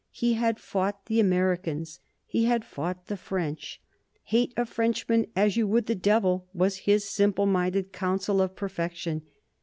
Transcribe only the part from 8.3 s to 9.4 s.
of perfection.